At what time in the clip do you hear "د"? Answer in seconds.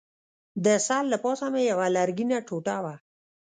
0.65-0.67